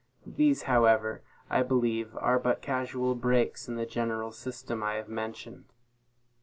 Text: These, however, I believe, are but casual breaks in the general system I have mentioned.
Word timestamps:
These, 0.25 0.63
however, 0.63 1.21
I 1.47 1.61
believe, 1.61 2.17
are 2.17 2.39
but 2.39 2.63
casual 2.63 3.13
breaks 3.13 3.67
in 3.67 3.75
the 3.75 3.85
general 3.85 4.31
system 4.31 4.81
I 4.81 4.95
have 4.95 5.09
mentioned. 5.09 5.65